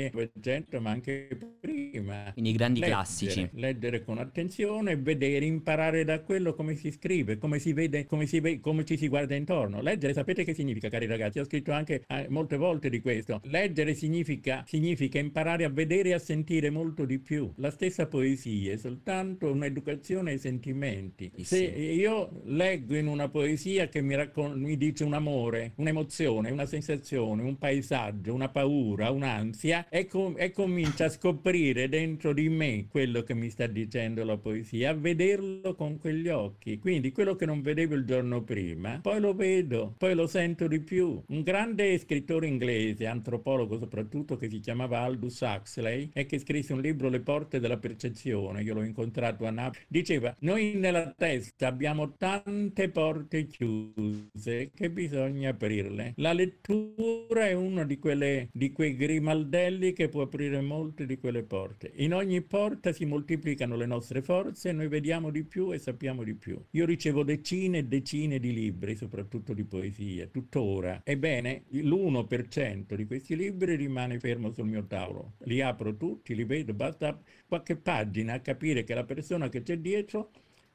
[0.80, 2.30] ma anche prima.
[2.32, 3.48] Quindi grandi leggere, classici.
[3.54, 8.40] Leggere con attenzione, vedere imparare da quello come si scrive, come si vede, come, si
[8.40, 9.80] ve- come ci si guarda intorno.
[9.80, 11.38] Leggere, sapete che significa, cari ragazzi?
[11.38, 13.40] Ho scritto anche eh, molte volte di questo.
[13.44, 17.50] Leggere significa, significa imparare a vedere e a sentire molto di più.
[17.56, 21.30] La stessa poesia è soltanto un'educazione ai sentimenti.
[21.42, 26.66] Se io leggo in una poesia che mi, raccon- mi dice un amore, un'emozione, una
[26.66, 32.86] sensazione, un paesaggio, una paura, un'ansia, e, com- e comincio a scoprire dentro di me
[32.88, 36.78] quello che mi sta dicendo la poesia, a vederlo con quegli occhi.
[36.78, 40.80] Quindi quello che non vedevo il giorno prima, poi lo vedo, poi lo sento di
[40.80, 41.22] più.
[41.28, 46.80] Un grande scrittore inglese, antropologo soprattutto, che si chiamava Aldous Huxley e che scrisse un
[46.80, 52.14] libro Le porte della percezione, io l'ho incontrato a Napoli, diceva, noi nella testa abbiamo
[52.16, 56.14] tante porte chiuse che bisogna aprirle.
[56.16, 61.42] La lettura è uno di, quelle, di quei grimaldelli che può aprire molte di quelle
[61.42, 61.90] porte.
[61.96, 66.34] In ogni porta si moltiplicano le nostre forze noi vediamo di più e sappiamo di
[66.34, 66.62] più.
[66.70, 71.02] Io ricevo decine e decine di libri, soprattutto di poesia, tuttora.
[71.04, 75.34] Ebbene, l'1% di questi libri rimane fermo sul mio tavolo.
[75.44, 79.78] Li apro tutti, li vedo, basta qualche pagina a capire che la persona che c'è
[79.78, 80.30] dietro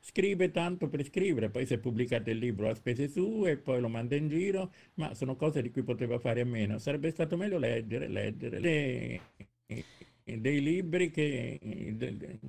[0.06, 4.16] scrive tanto per scrivere, poi se pubblicate il libro a spese sue poi lo manda
[4.16, 6.78] in giro, ma sono cose di cui poteva fare a meno.
[6.78, 8.60] Sarebbe stato meglio leggere, leggere.
[8.60, 9.22] Le
[10.26, 11.60] dei libri che,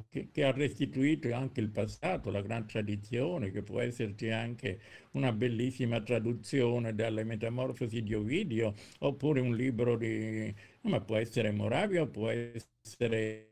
[0.09, 4.81] che, che, ha restituito anche il passato, la gran tradizione, che può esserci anche
[5.13, 10.53] una bellissima traduzione dalle Metamorfosi di Ovidio, oppure un libro di...
[10.83, 13.51] ma può essere Moravia, può essere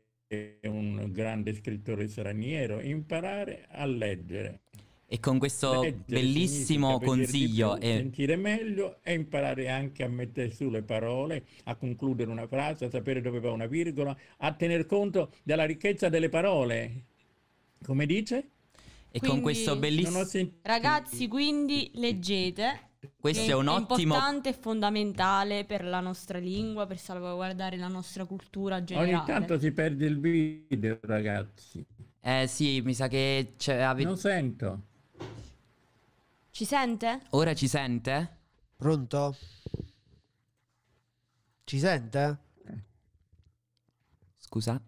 [0.63, 4.61] un grande scrittore straniero, imparare a leggere.
[5.07, 7.75] E con questo Leggere bellissimo consiglio...
[7.75, 7.95] Più, e...
[7.97, 12.89] Sentire meglio e imparare anche a mettere su le parole, a concludere una frase, a
[12.89, 17.05] sapere dove va una virgola, a tener conto della ricchezza delle parole.
[17.83, 18.49] Come dice?
[19.11, 20.23] E quindi, con questo bellissimo...
[20.23, 20.55] Sent...
[20.63, 22.89] Ragazzi, quindi leggete.
[23.15, 24.15] Questo è, un ottimo...
[24.15, 29.15] importante e fondamentale per la nostra lingua, per salvaguardare la nostra cultura generale.
[29.15, 31.85] Ogni tanto si perde il video, ragazzi.
[32.19, 33.53] Eh sì, mi sa che...
[33.55, 34.87] C'è, Non sento.
[36.55, 37.19] Ci sente?
[37.31, 38.37] Ora ci sente?
[38.77, 39.35] Pronto?
[41.65, 42.37] Ci sente?
[44.37, 44.81] Scusa?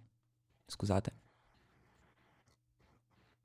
[0.66, 1.12] Scusate.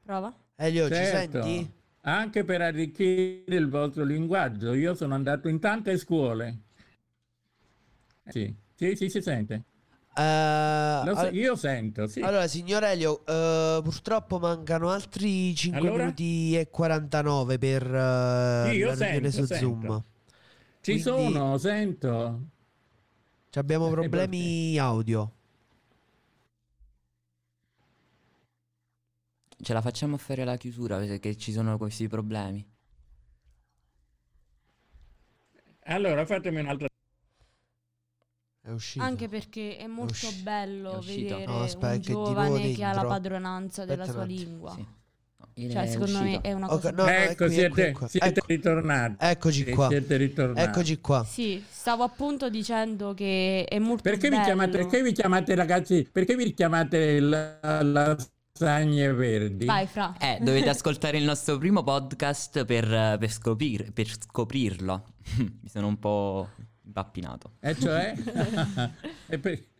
[0.04, 0.32] Prova.
[0.54, 1.42] Elio, certo.
[1.42, 1.72] ci senti?
[2.02, 4.72] Anche per arricchire il vostro linguaggio.
[4.72, 6.58] Io sono andato in tante scuole.
[8.28, 9.64] Sì, sì, sì si sente.
[10.14, 12.20] Uh, so, io sento, sì.
[12.20, 16.04] Allora, signor Elio, uh, purtroppo mancano altri 5 allora?
[16.04, 19.54] minuti e 49 per uh, sì, io sento, su sento.
[19.54, 20.04] Zoom.
[20.82, 22.40] Ci Quindi, sono, sento.
[23.54, 25.32] Abbiamo problemi audio.
[29.62, 32.66] Ce la facciamo fare la chiusura perché ci sono questi problemi.
[35.84, 36.88] Allora, fatemi un'altra
[38.62, 39.04] è uscito.
[39.04, 43.04] Anche perché è molto è bello è vedere no, aspetta, un giovane che ha la
[43.04, 44.72] padronanza della sua lingua.
[44.74, 45.00] Sì.
[45.54, 46.88] Cioè, secondo me è una cosa.
[46.88, 48.46] Okay, no, ecco, ecco, siete, ecco, siete ecco.
[48.46, 49.16] ritornati.
[49.18, 49.88] Eccoci qua.
[49.88, 50.60] Siete ritornati.
[50.60, 51.24] Eccoci qua.
[51.24, 54.40] Sì, stavo appunto dicendo che è molto perché bello.
[54.40, 56.08] Vi chiamate, perché vi chiamate, ragazzi?
[56.10, 58.16] Perché vi chiamate la, la
[58.58, 59.66] lasagne verdi?
[59.66, 60.16] Vai, Fra.
[60.18, 65.04] Eh, dovete ascoltare il nostro primo podcast per, per, scoprir, per scoprirlo.
[65.36, 66.48] Mi sono un po'
[66.84, 67.52] vappinato.
[67.60, 68.14] E cioè?
[69.26, 69.70] e per...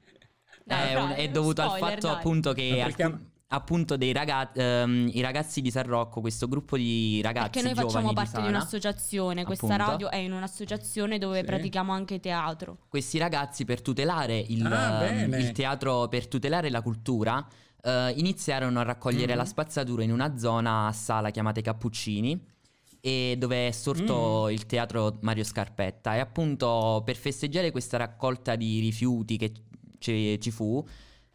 [0.64, 2.16] Dai, è, un, è, dovuto spoiler, al fatto dai.
[2.16, 7.20] appunto che alcun, appunto dei ragazzi, um, i ragazzi di San Rocco, questo gruppo di
[7.22, 9.90] ragazzi Perché noi facciamo parte di, di un'associazione, questa appunto.
[9.90, 11.44] radio è in un'associazione dove sì.
[11.44, 12.78] pratichiamo anche teatro.
[12.88, 17.44] Questi ragazzi per tutelare il, ah, il teatro, per tutelare la cultura,
[17.82, 19.36] uh, iniziarono a raccogliere mm.
[19.36, 22.50] la spazzatura in una zona a sala chiamata Cappuccini
[23.04, 24.52] e dove è sorto mm.
[24.52, 29.52] il teatro Mario Scarpetta e appunto per festeggiare questa raccolta di rifiuti che
[29.98, 30.86] ci, ci fu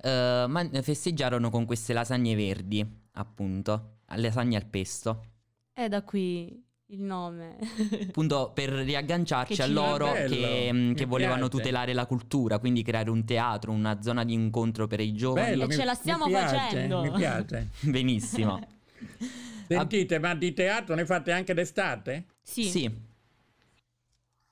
[0.02, 5.26] eh, man- festeggiarono con queste lasagne verdi appunto lasagne al pesto
[5.74, 7.58] e da qui il nome.
[8.08, 11.58] Appunto per riagganciarci a loro che, mm, che volevano piace.
[11.58, 15.50] tutelare la cultura, quindi creare un teatro, una zona di incontro per i giovani.
[15.50, 17.02] Bello, e mi, ce la stiamo mi piace, facendo.
[17.02, 17.68] Mi piace.
[17.82, 18.60] Benissimo.
[19.68, 22.26] Sentite, ma di teatro ne fate anche d'estate?
[22.42, 22.64] Sì.
[22.64, 23.06] sì.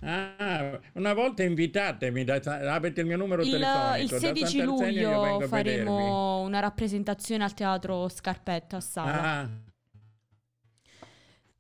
[0.02, 2.36] Ah, una volta invitatemi, da,
[2.74, 4.16] avete il mio numero il, telefonico.
[4.16, 9.40] Il 16 luglio faremo una rappresentazione al teatro Scarpetta a Sala.
[9.40, 9.50] Ah.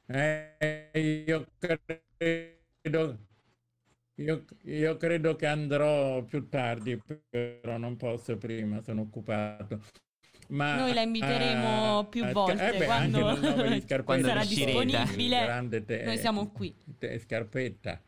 [0.08, 3.26] Eh, io credo
[4.18, 9.82] io, io, credo che andrò più tardi, però non posso prima, sono occupato.
[10.47, 13.19] Ma, Noi la inviteremo uh, più volte eh beh, quando,
[14.03, 15.84] quando sarà disponibile.
[15.86, 16.73] Te, Noi siamo qui.
[16.97, 18.01] Te, scarpetta.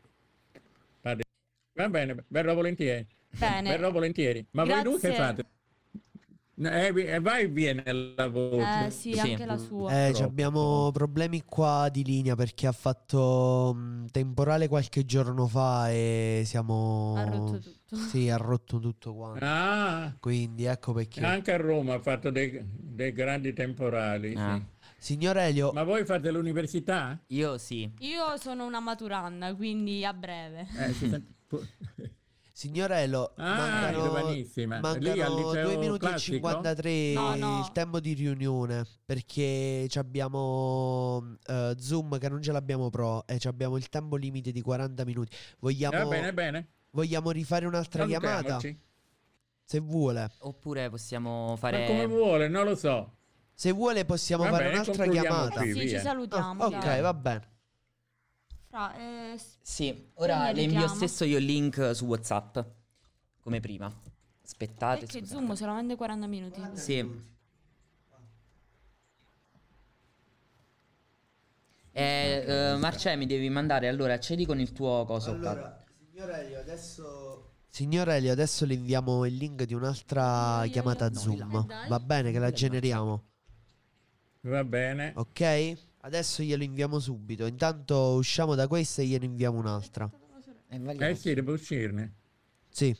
[1.78, 3.06] Va bene, verrò volentieri.
[3.30, 3.70] Bene.
[3.70, 4.44] Verrò volentieri.
[4.50, 4.82] Ma Grazie.
[4.82, 5.44] voi due che fate?
[6.60, 7.84] Eh, vai e viene
[8.16, 8.86] la voce.
[8.86, 9.20] Eh sì, sì.
[9.20, 9.92] anche la sua.
[9.92, 16.42] Eh, abbiamo problemi qua di linea perché ha fatto um, temporale qualche giorno fa e
[16.44, 17.14] siamo...
[17.16, 17.96] Ha rotto tutto.
[17.96, 19.44] Sì, ha rotto tutto quanto.
[19.44, 21.24] Ah, Quindi ecco perché...
[21.24, 24.34] Anche a Roma ha fatto dei, dei grandi temporali.
[24.36, 24.60] Ah.
[24.96, 25.14] Sì.
[25.14, 25.70] Signor Elio...
[25.72, 27.22] Ma voi fate l'università?
[27.28, 27.88] Io sì.
[28.00, 30.66] Io sono una maturanda, quindi a breve.
[30.76, 31.22] Eh.
[32.58, 34.12] Signorello, ah, mancano,
[34.78, 36.34] mancano 2 minuti classico?
[36.34, 37.58] e 53 no, no.
[37.60, 43.76] il tempo di riunione perché abbiamo uh, Zoom che non ce l'abbiamo pro e abbiamo
[43.76, 45.36] il tempo limite di 40 minuti.
[45.60, 46.68] Vogliamo, Va bene, bene.
[46.90, 48.58] vogliamo rifare un'altra chiamata?
[49.62, 50.28] Se vuole.
[50.40, 51.78] Oppure possiamo fare...
[51.78, 53.18] Ma come vuole, non lo so.
[53.54, 55.60] Se vuole possiamo va fare bene, un'altra chiamata.
[55.60, 55.98] Qui, sì, via.
[55.98, 56.64] ci salutiamo.
[56.64, 57.57] Oh, ok, va bene.
[58.68, 62.58] Fra, eh, sì, ora le invio stesso io il link su WhatsApp,
[63.40, 63.90] come prima.
[64.44, 65.00] Aspettate.
[65.00, 65.40] Perché scusate.
[65.40, 66.60] Zoom solamente 40 minuti.
[66.74, 67.36] Sì.
[71.92, 75.30] Eh, eh, Marcè, mi devi mandare allora, accedi con il tuo coso.
[75.30, 77.52] Allora, signor Elio, adesso...
[77.70, 81.66] Signor Elio, adesso le inviamo il link di un'altra chiamata Zoom.
[81.88, 83.24] Va bene che la generiamo.
[84.42, 85.12] Va bene.
[85.16, 85.87] Ok?
[86.00, 87.46] Adesso glielo inviamo subito.
[87.46, 90.10] Intanto usciamo da questa e gliene inviamo un'altra.
[90.68, 92.14] Eh, eh sì, devo uscirne.
[92.68, 92.96] Sì.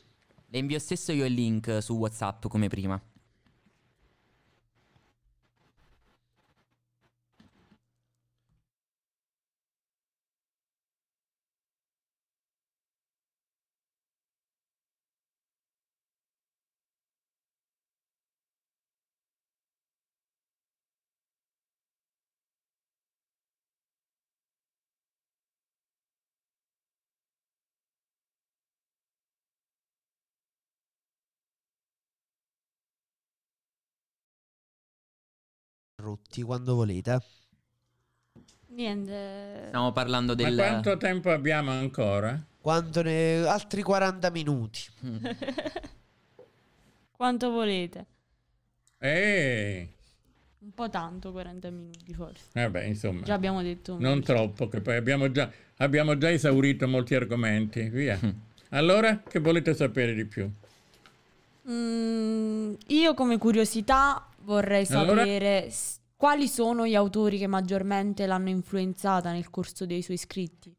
[0.51, 2.99] Le invio stesso io il link su WhatsApp come prima.
[35.99, 37.21] Interrotti quando volete.
[38.67, 39.65] Niente.
[39.67, 40.55] Stiamo parlando del...
[40.55, 42.41] Ma quanto tempo abbiamo ancora?
[42.61, 43.45] Quanto ne...
[43.45, 44.79] Altri 40 minuti.
[45.05, 45.25] Mm.
[47.11, 48.05] quanto volete.
[48.99, 49.89] Ehi.
[50.59, 52.45] Un po' tanto, 40 minuti forse.
[52.53, 53.21] Vabbè, insomma.
[53.23, 53.97] Già abbiamo detto.
[53.99, 57.89] Non troppo, che poi abbiamo già, abbiamo già esaurito molti argomenti.
[57.89, 58.19] Via.
[58.69, 60.49] allora, che volete sapere di più?
[61.69, 65.73] Mm, io come curiosità vorrei sapere allora...
[66.15, 70.73] quali sono gli autori che maggiormente l'hanno influenzata nel corso dei suoi scritti.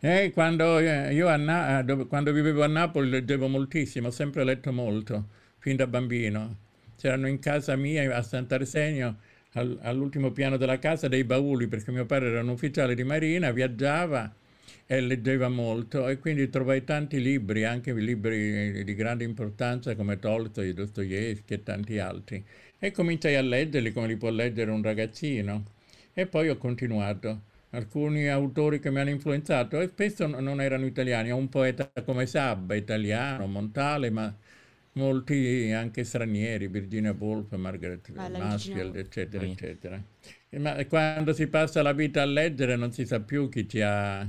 [0.00, 4.70] Eh, quando, eh, io Na- eh, quando vivevo a Napoli leggevo moltissimo, ho sempre letto
[4.72, 5.28] molto,
[5.58, 6.56] fin da bambino.
[6.98, 9.16] C'erano in casa mia a Sant'Arsenio,
[9.52, 13.50] al, all'ultimo piano della casa, dei bauli, perché mio padre era un ufficiale di marina,
[13.52, 14.30] viaggiava
[14.86, 20.74] e leggeva molto e quindi trovai tanti libri, anche libri di grande importanza come Tolstoi,
[20.74, 22.44] Dostoevsky e tanti altri.
[22.78, 25.64] E cominciai a leggerli come li può leggere un ragazzino.
[26.12, 27.52] E poi ho continuato.
[27.70, 32.26] Alcuni autori che mi hanno influenzato e spesso non erano italiani, ho un poeta come
[32.26, 34.32] Sabba, italiano, Montale, ma
[34.92, 40.00] molti anche stranieri, Virginia Woolf, Margaret ah, Mansfield, eccetera, eccetera.
[40.50, 44.28] Ma quando si passa la vita a leggere non si sa più chi ci ha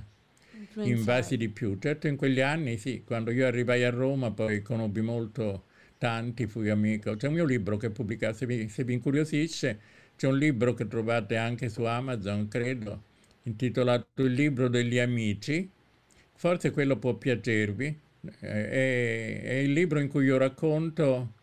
[0.82, 1.78] invasi di più.
[1.80, 5.66] Certo in quegli anni sì, quando io arrivai a Roma poi conobbi molto
[5.98, 7.16] tanti, fui amico.
[7.16, 9.80] C'è un mio libro che pubblica, se vi, se vi incuriosisce,
[10.18, 13.04] c'è un libro che trovate anche su Amazon, credo,
[13.44, 15.70] intitolato Il libro degli amici.
[16.36, 18.00] Forse quello può piacervi.
[18.40, 18.46] È,
[19.44, 21.34] è il libro in cui io racconto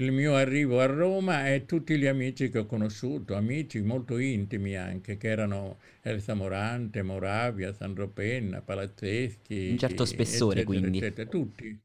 [0.00, 4.76] il mio arrivo a Roma e tutti gli amici che ho conosciuto, amici molto intimi
[4.76, 9.70] anche, che erano Elsa Morante, Moravia, Sandro Penna, Palazzeschi.
[9.70, 10.98] Un certo spessore eccetera, quindi.
[10.98, 11.80] Eccetera, tutti.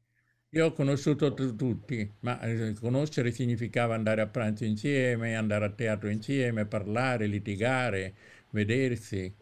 [0.50, 5.70] Io ho conosciuto t- tutti, ma eh, conoscere significava andare a pranzo insieme, andare a
[5.70, 8.14] teatro insieme, parlare, litigare,
[8.50, 9.34] vedersi,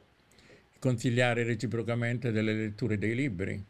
[0.79, 3.63] consigliare reciprocamente delle letture dei libri.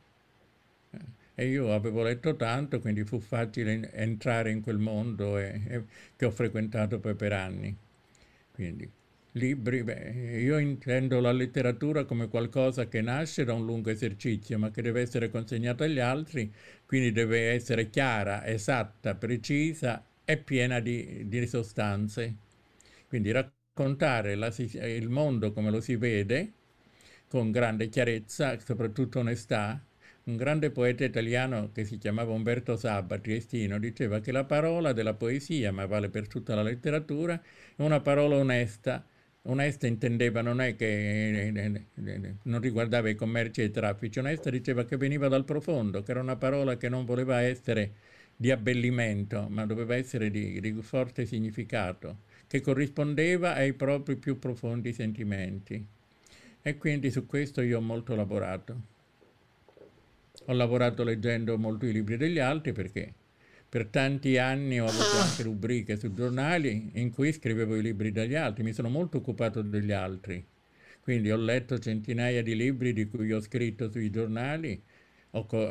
[1.42, 5.82] E io avevo letto tanto, quindi fu facile entrare in quel mondo e, e,
[6.16, 7.76] che ho frequentato poi per anni.
[8.52, 8.88] Quindi,
[9.32, 14.70] libri, beh, io intendo la letteratura come qualcosa che nasce da un lungo esercizio, ma
[14.70, 16.52] che deve essere consegnato agli altri,
[16.86, 22.36] quindi deve essere chiara, esatta, precisa e piena di, di sostanze.
[23.08, 26.52] Quindi raccontare la, il mondo come lo si vede,
[27.28, 29.82] con grande chiarezza, soprattutto onestà,
[30.24, 35.14] un grande poeta italiano che si chiamava Umberto Sabba, triestino, diceva che la parola della
[35.14, 37.40] poesia, ma vale per tutta la letteratura,
[37.76, 39.04] è una parola onesta.
[39.44, 41.50] Onesta intendeva non è che
[42.42, 46.20] non riguardava i commerci e i traffici, onesta diceva che veniva dal profondo, che era
[46.20, 47.92] una parola che non voleva essere
[48.36, 54.92] di abbellimento, ma doveva essere di, di forte significato, che corrispondeva ai propri più profondi
[54.92, 55.84] sentimenti.
[56.62, 58.91] E quindi su questo io ho molto lavorato.
[60.46, 63.14] Ho lavorato leggendo molto i libri degli altri perché
[63.68, 68.34] per tanti anni ho avuto anche rubriche sui giornali in cui scrivevo i libri degli
[68.34, 70.44] altri, mi sono molto occupato degli altri.
[71.00, 74.82] Quindi ho letto centinaia di libri di cui ho scritto sui giornali,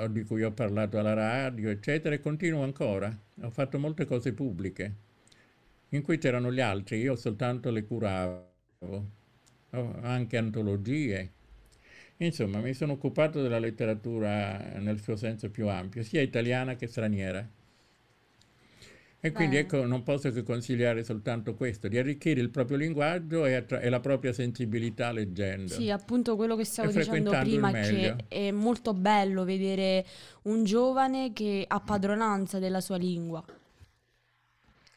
[0.09, 3.15] di cui ho parlato alla radio, eccetera, e continuo ancora.
[3.41, 4.95] Ho fatto molte cose pubbliche,
[5.89, 8.49] in cui c'erano gli altri, io soltanto le curavo,
[9.69, 11.31] anche antologie.
[12.25, 17.47] Insomma, mi sono occupato della letteratura nel suo senso più ampio, sia italiana che straniera.
[19.23, 19.61] E quindi Beh.
[19.61, 23.89] ecco, non posso che consigliare soltanto questo, di arricchire il proprio linguaggio e, attra- e
[23.89, 25.73] la propria sensibilità leggendo.
[25.73, 30.05] Sì, appunto quello che stavo dicendo prima, che è molto bello vedere
[30.43, 33.43] un giovane che ha padronanza della sua lingua.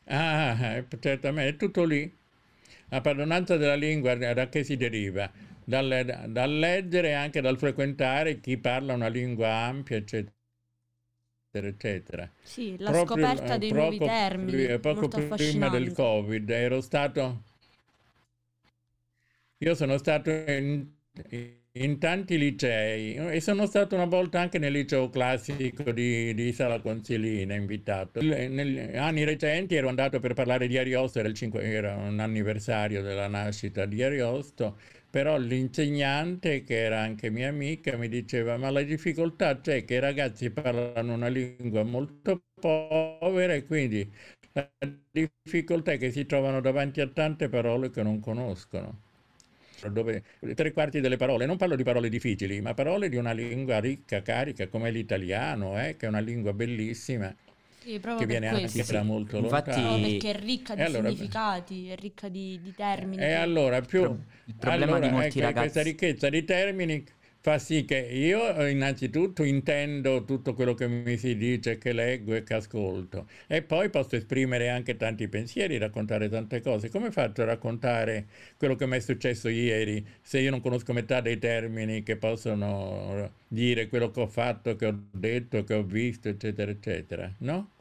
[0.07, 2.11] Ah, eh, certamente, è tutto lì.
[2.89, 5.31] La padronanza della lingua da che si deriva?
[5.65, 10.33] Dal, dal leggere e anche dal frequentare chi parla una lingua ampia, eccetera
[11.63, 12.31] eccetera.
[12.43, 14.79] Sì, la proprio, scoperta dei nuovi termini.
[14.81, 17.43] Poco prima del Covid ero stato...
[19.59, 20.85] Io sono stato in,
[21.73, 26.81] in, tanti licei e sono stato una volta anche nel liceo classico di, di Sala
[26.81, 28.21] Consilina invitato.
[28.21, 33.01] Negli anni recenti ero andato per parlare di Ariosto, era, il 5, era un anniversario
[33.01, 34.77] della nascita di Ariosto
[35.15, 39.99] però l'insegnante, che era anche mia amica, mi diceva ma la difficoltà c'è che i
[40.01, 44.11] ragazzi parlano una lingua molto povera e quindi
[44.55, 44.69] la
[45.13, 49.03] difficoltà è che si trovano davanti a tante parole che non conoscono.
[49.89, 50.25] Dove
[50.57, 54.21] tre quarti delle parole, non parlo di parole difficili, ma parole di una lingua ricca,
[54.21, 57.33] carica come l'italiano, eh, che è una lingua bellissima
[57.85, 60.01] sì, che viene anche da molto Infatti, lontano.
[60.01, 63.23] perché è ricca di allora, significati, è ricca di, di termini.
[63.23, 64.03] E allora, più,
[64.47, 65.61] il problema allora, di molti ecco, ragazzi...
[65.61, 67.05] questa ricchezza di termini
[67.45, 72.43] fa sì che io innanzitutto intendo tutto quello che mi si dice, che leggo e
[72.43, 76.89] che ascolto e poi posso esprimere anche tanti pensieri, raccontare tante cose.
[76.89, 81.21] Come faccio a raccontare quello che mi è successo ieri se io non conosco metà
[81.21, 86.29] dei termini che possono dire quello che ho fatto, che ho detto, che ho visto,
[86.31, 87.73] eccetera, eccetera, no?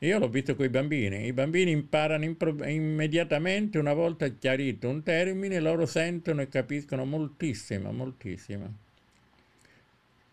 [0.00, 5.02] Io l'ho visto con i bambini, i bambini imparano impro- immediatamente, una volta chiarito un
[5.02, 8.86] termine, loro sentono e capiscono moltissimo, moltissimo.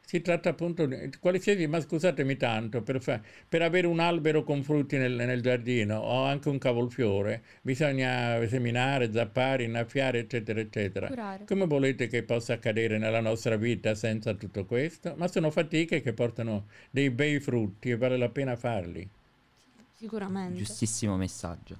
[0.06, 4.62] Si tratta appunto di qualsiasi, ma scusatemi tanto, per, fa, per avere un albero con
[4.62, 11.08] frutti nel, nel, giardino o anche un cavolfiore, bisogna seminare, zappare, innaffiare, eccetera, eccetera.
[11.08, 11.46] Curare.
[11.46, 15.16] Come volete che possa accadere nella nostra vita senza tutto questo?
[15.18, 19.10] Ma sono fatiche che portano dei bei frutti e vale la pena farli.
[19.96, 20.58] Sicuramente.
[20.60, 21.78] Giustissimo messaggio.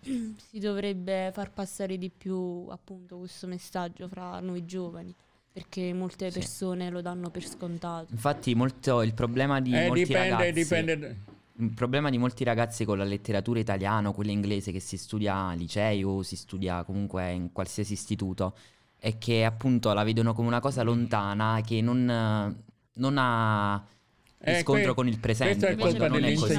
[0.00, 5.12] Si dovrebbe far passare di più appunto questo messaggio fra noi giovani
[5.56, 6.38] perché molte sì.
[6.38, 8.08] persone lo danno per scontato.
[8.10, 11.16] Infatti molto, il problema di eh, molti dipende, ragazzi dipende.
[11.60, 15.56] Il problema di molti ragazzi con la letteratura italiana, quella inglese che si studia al
[15.56, 18.54] liceo, si studia comunque in qualsiasi istituto,
[18.98, 22.04] è che appunto la vedono come una cosa lontana che non,
[22.92, 23.82] non ha
[24.40, 25.74] riscontro eh, que- con il presente.
[25.74, 26.54] Questa è colpa dell'insegnante.